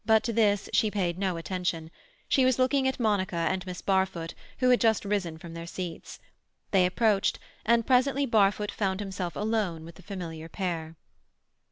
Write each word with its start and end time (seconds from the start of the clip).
But 0.03 0.23
to 0.23 0.33
this 0.33 0.67
she 0.73 0.89
paid 0.89 1.19
no 1.19 1.37
attention. 1.37 1.91
She 2.27 2.43
was 2.43 2.57
looking 2.57 2.87
at 2.87 2.99
Monica 2.99 3.35
and 3.35 3.63
Miss 3.67 3.83
Barfoot, 3.83 4.33
who 4.57 4.71
had 4.71 4.81
just 4.81 5.05
risen 5.05 5.37
from 5.37 5.53
their 5.53 5.67
seats. 5.67 6.19
They 6.71 6.87
approached, 6.87 7.37
and 7.67 7.85
presently 7.85 8.25
Barfoot 8.25 8.71
found 8.71 8.99
himself 8.99 9.35
alone 9.35 9.85
with 9.85 9.93
the 9.97 10.01
familiar 10.01 10.49
pair. 10.49 10.95